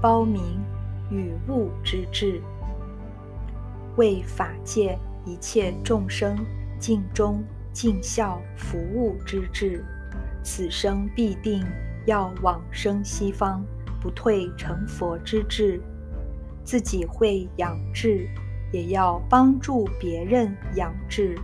[0.00, 0.60] 包明
[1.08, 2.42] 与物之志，
[3.94, 6.36] 为法界一切众生
[6.80, 9.84] 尽忠尽孝服务之志。
[10.42, 11.64] 此生必定
[12.06, 13.64] 要往生西方，
[14.02, 15.80] 不退成佛之志。
[16.64, 18.28] 自己会养志，
[18.72, 21.36] 也要帮助别人养志；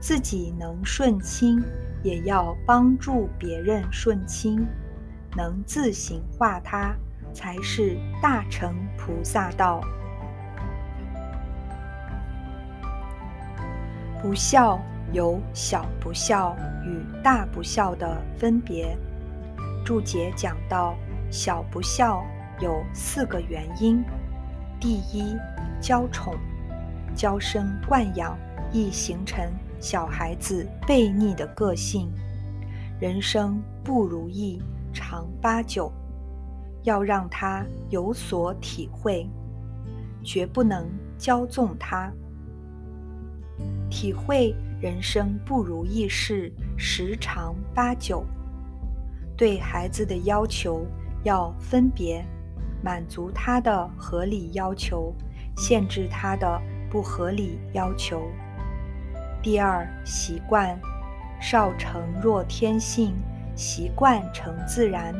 [0.00, 1.60] 自己能顺亲，
[2.04, 4.64] 也要帮助别人顺亲。
[5.36, 6.94] 能自行化他，
[7.32, 9.80] 才是大乘菩萨道。
[14.20, 14.80] 不孝
[15.12, 18.96] 有小不孝与大不孝的分别。
[19.84, 20.96] 注解讲到，
[21.30, 22.24] 小不孝
[22.60, 24.02] 有四个原因。
[24.80, 25.36] 第一，
[25.80, 26.34] 娇宠、
[27.14, 28.38] 娇生惯养，
[28.72, 29.44] 易形成
[29.80, 32.10] 小孩子悖逆的个性。
[33.00, 34.62] 人生不如意
[34.92, 35.92] 常八九，
[36.82, 39.28] 要让他有所体会，
[40.24, 42.10] 绝不能骄纵他。
[43.90, 48.24] 体会人生不如意事十常八九，
[49.36, 50.84] 对孩子的要求
[51.28, 52.24] 要分别。
[52.82, 55.12] 满足他的合理要求，
[55.56, 58.22] 限制他的不合理要求。
[59.42, 60.78] 第二，习惯，
[61.38, 63.14] 少成若天性，
[63.54, 65.14] 习惯成自然。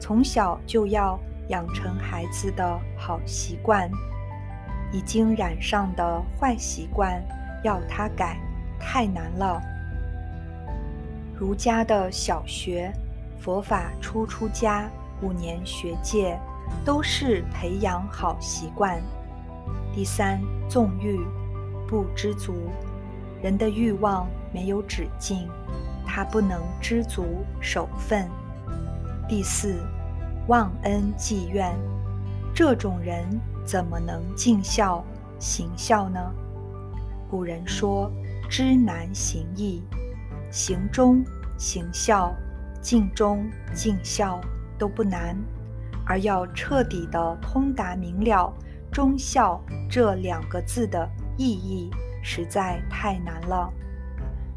[0.00, 3.88] 从小就要养成孩子的好习惯，
[4.90, 7.22] 已经染上的坏习惯
[7.62, 8.40] 要他改，
[8.80, 9.60] 太难了。
[11.38, 12.90] 儒家的小学，
[13.38, 14.88] 佛法初出家，
[15.22, 16.38] 五年学界。
[16.84, 19.00] 都是培养好习惯。
[19.92, 20.38] 第三，
[20.68, 21.18] 纵欲，
[21.88, 22.54] 不知足。
[23.42, 25.48] 人的欲望没有止境，
[26.06, 28.28] 他不能知足守分。
[29.28, 29.76] 第四，
[30.46, 31.74] 忘恩记怨，
[32.54, 33.24] 这种人
[33.64, 35.04] 怎么能尽孝
[35.38, 36.20] 行孝呢？
[37.30, 38.10] 古人说
[38.48, 39.82] ：“知难行易，
[40.50, 41.24] 行忠
[41.56, 42.34] 行孝，
[42.80, 44.40] 尽忠尽孝
[44.78, 45.36] 都不难。”
[46.06, 48.50] 而要彻底的通达明了
[48.90, 51.06] “忠孝”这两个字的
[51.36, 51.90] 意义，
[52.22, 53.70] 实在太难了。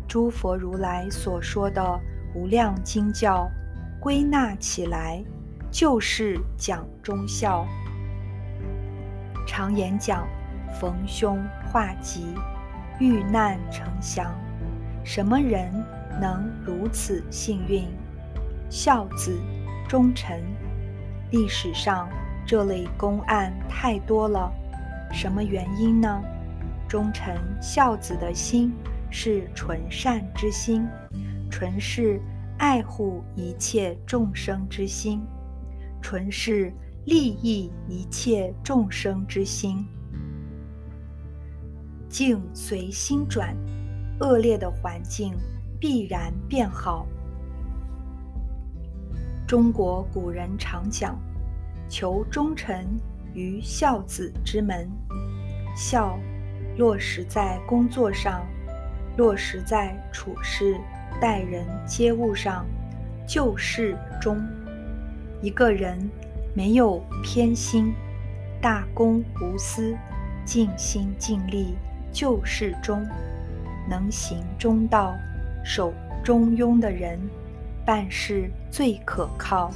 [0.07, 1.99] 诸佛如来所说的
[2.33, 3.49] 无量经教，
[3.99, 5.21] 归纳起来
[5.69, 7.67] 就是讲忠孝。
[9.45, 10.25] 常言讲
[10.79, 12.33] ：“逢凶化吉，
[12.99, 14.33] 遇难成祥。”
[15.03, 15.69] 什么人
[16.21, 17.85] 能如此幸运？
[18.69, 19.37] 孝子
[19.91, 20.41] 忠臣。
[21.31, 22.07] 历史上
[22.45, 24.49] 这类公案太多了，
[25.11, 26.23] 什么原因呢？
[26.87, 28.71] 忠臣孝子的心
[29.09, 30.87] 是纯善之心，
[31.49, 32.21] 纯是
[32.57, 35.21] 爱护一切众生之心，
[36.01, 36.71] 纯是
[37.03, 39.85] 利益一切众生之心。
[42.07, 43.53] 境随心转，
[44.21, 45.33] 恶劣的环境
[45.81, 47.05] 必然变好。
[49.51, 51.19] 中国古人常讲
[51.89, 52.87] ：“求忠臣
[53.33, 54.89] 于孝子之门。”
[55.75, 56.17] 孝
[56.77, 58.47] 落实在工作上，
[59.17, 60.79] 落实在处事
[61.19, 62.65] 待人接物上，
[63.27, 64.41] 就是忠。
[65.41, 65.99] 一个人
[66.53, 67.93] 没有偏心，
[68.61, 69.93] 大公无私，
[70.45, 71.75] 尽心尽力，
[72.09, 73.05] 就是忠。
[73.89, 75.13] 能行忠道，
[75.61, 75.93] 守
[76.23, 77.19] 中庸的人。
[77.91, 79.69] 办事最可靠，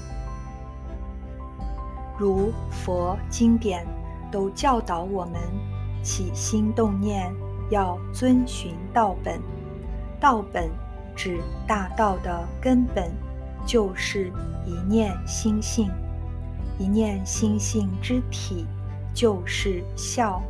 [2.18, 3.86] 如佛经典
[4.32, 5.41] 都教导我们，
[6.01, 7.30] 起心动念
[7.70, 9.38] 要遵循道本。
[10.18, 10.72] 道本
[11.13, 13.11] 指大道的根本，
[13.66, 14.32] 就是
[14.66, 15.91] 一念心性。
[16.80, 18.66] 一念心性之体，
[19.13, 20.41] 就是孝。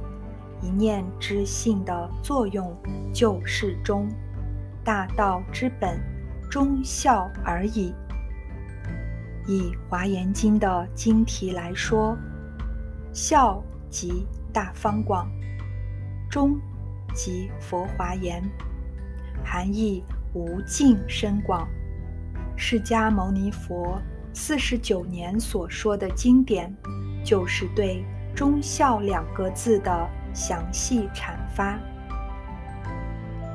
[0.61, 2.71] 一念之性的作用，
[3.11, 4.07] 就是忠。
[4.83, 5.99] 大道之本。
[6.55, 7.93] 忠孝而已。
[9.45, 12.17] 以《华严经》的经题来说，
[13.11, 15.29] 孝即大方广，
[16.29, 16.57] 忠
[17.13, 18.41] 即佛华严，
[19.43, 20.01] 含义
[20.33, 21.67] 无尽深广。
[22.55, 24.01] 释迦牟尼佛
[24.31, 26.73] 四十九年所说的经典，
[27.21, 28.01] 就是对
[28.33, 31.77] 忠孝两个字的详细阐发。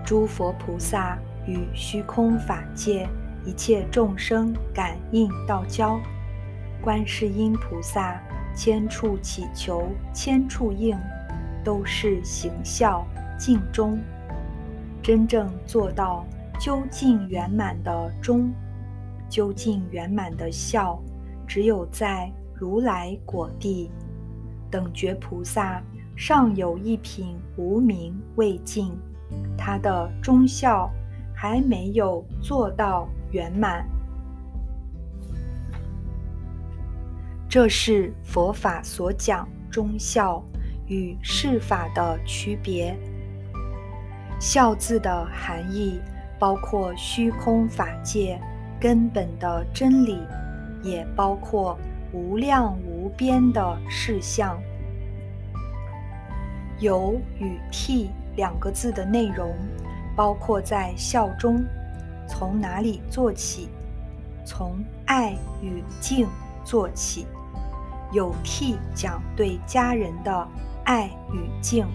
[0.05, 1.19] 诸佛菩萨。
[1.51, 3.09] 与虚空法界
[3.45, 6.01] 一切众生感应道交，
[6.81, 8.23] 观世音菩萨
[8.55, 10.97] 千处祈求千处应，
[11.65, 13.05] 都是行孝
[13.37, 13.99] 敬忠，
[15.03, 16.25] 真正做到
[16.61, 18.53] 究竟圆满的忠，
[19.29, 21.03] 究竟圆满的孝，
[21.49, 23.91] 只有在如来果地。
[24.71, 25.83] 等觉菩萨
[26.15, 28.97] 尚有一品无名未尽，
[29.59, 30.89] 他的忠孝
[31.43, 33.89] 还没有做到圆满。
[37.49, 40.45] 这是佛法所讲忠孝
[40.87, 42.95] 与世法的区别。
[44.39, 45.99] 孝字的含义
[46.39, 48.39] 包括虚空法界
[48.79, 50.19] 根本的真理，
[50.83, 51.79] 也包括
[52.13, 54.61] 无量无边的事相。
[56.81, 59.57] 有与替两个字的内容，
[60.17, 61.65] 包括在孝中，
[62.29, 63.69] 从哪里做起？
[64.45, 66.27] 从爱与敬
[66.65, 67.27] 做起。
[68.13, 70.49] 有替讲对家人的
[70.85, 71.87] 爱与敬，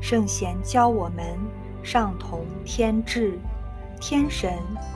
[0.00, 1.24] 圣贤教我们
[1.82, 3.38] 上同天智、
[3.98, 4.52] 天神、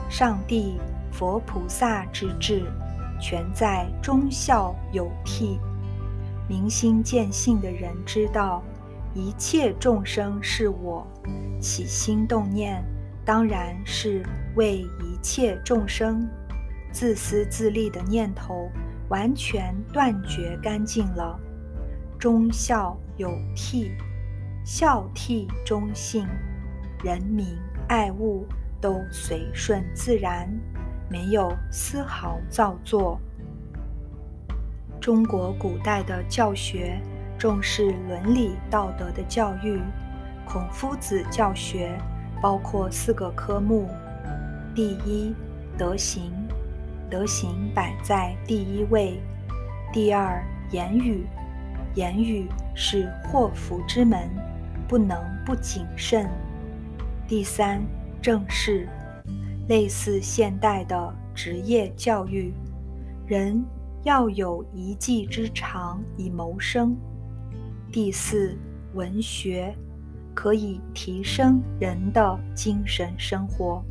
[0.07, 0.79] 上帝、
[1.11, 2.71] 佛菩萨之智，
[3.19, 5.59] 全在忠孝有替。
[6.47, 8.61] 明心见性的人知道，
[9.15, 11.07] 一切众生是我，
[11.59, 12.83] 起心动念
[13.23, 14.21] 当然是
[14.55, 16.29] 为一切众生，
[16.91, 18.69] 自私自利的念头。
[19.07, 21.39] 完全断绝干净了，
[22.17, 23.91] 忠孝有悌，
[24.65, 26.25] 孝悌忠信，
[27.03, 27.55] 人民
[27.87, 28.47] 爱物
[28.81, 30.49] 都随顺自然，
[31.07, 33.19] 没有丝毫造作。
[34.99, 36.99] 中国古代的教学
[37.37, 39.79] 重视伦理道德的教育，
[40.45, 41.97] 孔夫子教学
[42.41, 43.87] 包括四个科目：
[44.73, 45.33] 第一，
[45.77, 46.31] 德行。
[47.07, 49.21] 德行摆在第一位，
[49.93, 51.27] 第二言语，
[51.93, 54.27] 言语是祸福之门，
[54.87, 55.15] 不能
[55.45, 56.27] 不谨慎。
[57.27, 57.79] 第三
[58.21, 58.89] 正事，
[59.67, 62.51] 类似现代的职业教育，
[63.27, 63.63] 人
[64.03, 66.97] 要有一技之长以谋生。
[67.95, 68.53] 第四
[68.93, 69.73] 文学，
[70.33, 73.81] 可以提升人的精神生活。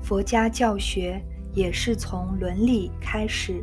[0.00, 1.22] 佛家教学
[1.52, 3.62] 也是从伦理开始。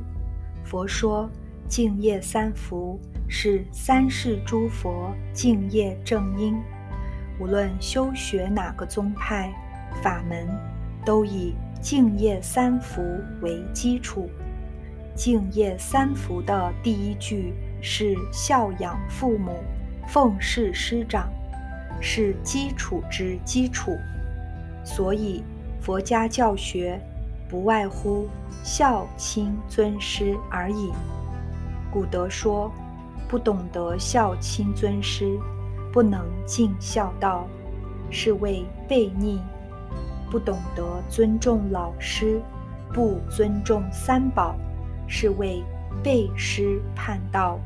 [0.63, 1.27] 佛说
[1.67, 6.55] 敬业三福是三世诸佛敬业正因。
[7.39, 9.51] 无论修学哪个宗派
[10.03, 10.47] 法门，
[11.03, 13.01] 都以敬业三福
[13.41, 14.29] 为基础。
[15.15, 19.63] 敬业三福的第一句是孝养父母、
[20.07, 21.29] 奉事师长，
[21.99, 23.91] 是基础之基础。
[24.83, 25.43] 所以。
[25.83, 27.01] 佛家教学
[27.49, 28.27] 不外乎
[28.63, 30.91] 孝亲尊师而已。
[31.91, 32.71] 古德说
[33.27, 35.39] ：“不懂得孝亲尊师，
[35.91, 37.47] 不能尽孝道，
[38.11, 39.39] 是为悖逆；
[40.29, 42.39] 不懂得尊重老师，
[42.93, 44.55] 不尊重三宝，
[45.07, 45.63] 是为
[46.03, 47.59] 背师叛道。”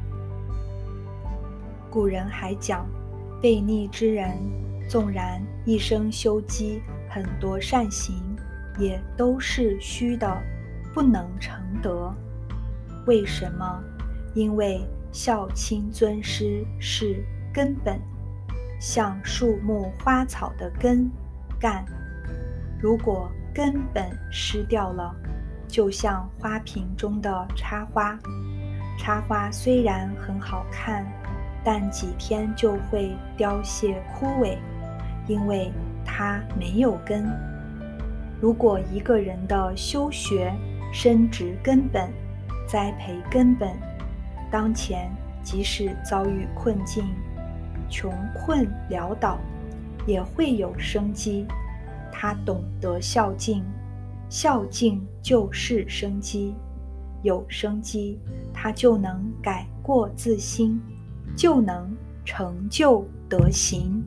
[1.95, 2.85] 古人还讲
[3.41, 4.37] ：“悖逆之人，
[4.89, 8.13] 纵然一生修积。”很多善行
[8.77, 10.43] 也都是虚的，
[10.93, 12.13] 不能成德。
[13.05, 13.81] 为什么？
[14.33, 17.23] 因为孝亲尊师是
[17.53, 17.97] 根本，
[18.77, 21.09] 像树木花草的根
[21.57, 21.85] 干。
[22.77, 25.15] 如果根本失掉了，
[25.65, 28.19] 就像花瓶中的插花，
[28.99, 31.05] 插花虽然很好看，
[31.65, 34.55] 但几天就会凋谢枯萎，
[35.27, 35.69] 因为。
[36.07, 37.27] 它没有根。
[38.39, 40.53] 如果一个人的修学、
[40.93, 42.09] 深植根本、
[42.67, 43.75] 栽培根本，
[44.51, 45.11] 当前
[45.43, 47.03] 即使遭遇困境、
[47.89, 49.39] 穷困潦倒，
[50.05, 51.47] 也会有生机。
[52.11, 53.65] 他懂得孝敬，
[54.29, 56.53] 孝敬就是生机。
[57.23, 58.19] 有生机，
[58.53, 60.79] 他就能改过自新，
[61.35, 64.03] 就能成就德行。